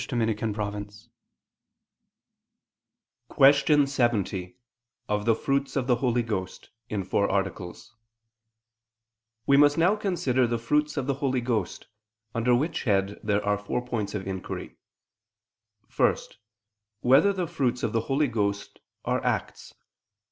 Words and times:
________________________QUESTION 3.29 3.85
70 3.85 4.57
OF 5.07 5.25
THE 5.25 5.35
FRUITS 5.35 5.75
OF 5.75 5.85
THE 5.85 5.95
HOLY 5.97 6.23
GHOST 6.23 6.71
(In 6.89 7.03
Four 7.03 7.29
Articles) 7.29 7.93
We 9.45 9.57
must 9.57 9.77
now 9.77 9.95
consider 9.95 10.47
the 10.47 10.57
Fruits 10.57 10.97
of 10.97 11.05
the 11.05 11.13
Holy 11.21 11.39
Ghost: 11.41 11.85
under 12.33 12.55
which 12.55 12.85
head 12.85 13.19
there 13.21 13.45
are 13.45 13.59
four 13.59 13.85
points 13.85 14.15
of 14.15 14.25
inquiry: 14.25 14.75
(1) 15.95 16.15
Whether 17.01 17.31
the 17.31 17.45
fruits 17.45 17.83
of 17.83 17.93
the 17.93 18.01
Holy 18.01 18.27
Ghost 18.27 18.79
are 19.05 19.23
acts? 19.23 19.75